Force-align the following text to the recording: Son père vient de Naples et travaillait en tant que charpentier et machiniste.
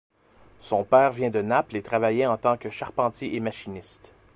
Son 0.61 0.83
père 0.83 1.11
vient 1.11 1.29
de 1.29 1.43
Naples 1.43 1.75
et 1.77 1.83
travaillait 1.83 2.25
en 2.25 2.35
tant 2.35 2.57
que 2.57 2.71
charpentier 2.71 3.35
et 3.35 3.39
machiniste. 3.39 4.15